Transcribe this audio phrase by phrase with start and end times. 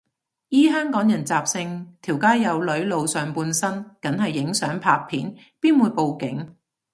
[0.49, 6.55] 依香港人習性，條街有女露上半身梗係影相拍片，邊會報警